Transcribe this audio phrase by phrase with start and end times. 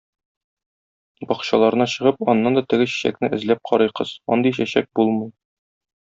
[1.31, 5.31] Бакчаларына чыгып, аннан да теге чәчәкне эзләп карый кыз, андый чәчәк булмый.